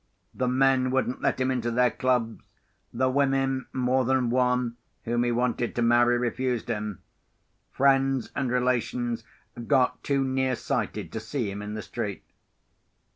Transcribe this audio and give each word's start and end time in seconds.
The 0.33 0.47
men 0.47 0.89
wouldn't 0.89 1.21
let 1.21 1.39
him 1.39 1.51
into 1.51 1.69
their 1.69 1.91
clubs; 1.91 2.41
the 2.91 3.07
women—more 3.07 4.03
than 4.03 4.31
one—whom 4.31 5.23
he 5.23 5.31
wanted 5.31 5.75
to 5.75 5.81
marry, 5.83 6.17
refused 6.17 6.69
him; 6.69 7.03
friends 7.71 8.31
and 8.35 8.51
relations 8.51 9.23
got 9.67 10.03
too 10.03 10.23
near 10.23 10.55
sighted 10.55 11.11
to 11.11 11.19
see 11.19 11.51
him 11.51 11.61
in 11.61 11.75
the 11.75 11.83
street. 11.83 12.23